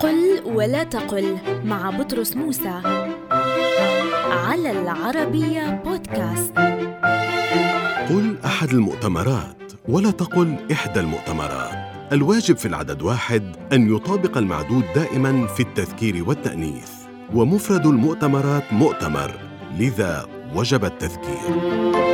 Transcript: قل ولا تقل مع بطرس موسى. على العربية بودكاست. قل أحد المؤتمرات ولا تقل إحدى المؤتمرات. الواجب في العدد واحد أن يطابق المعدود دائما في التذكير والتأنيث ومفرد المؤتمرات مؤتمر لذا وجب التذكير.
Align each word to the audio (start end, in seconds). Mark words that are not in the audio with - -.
قل 0.00 0.42
ولا 0.44 0.82
تقل 0.82 1.38
مع 1.64 1.90
بطرس 1.90 2.36
موسى. 2.36 2.80
على 4.30 4.70
العربية 4.70 5.82
بودكاست. 5.84 6.52
قل 8.08 8.36
أحد 8.44 8.70
المؤتمرات 8.70 9.72
ولا 9.88 10.10
تقل 10.10 10.56
إحدى 10.72 11.00
المؤتمرات. 11.00 11.72
الواجب 12.12 12.56
في 12.56 12.68
العدد 12.68 13.02
واحد 13.02 13.56
أن 13.72 13.96
يطابق 13.96 14.38
المعدود 14.38 14.84
دائما 14.94 15.46
في 15.46 15.60
التذكير 15.60 16.24
والتأنيث 16.28 16.90
ومفرد 17.34 17.86
المؤتمرات 17.86 18.72
مؤتمر 18.72 19.30
لذا 19.78 20.26
وجب 20.54 20.84
التذكير. 20.84 22.07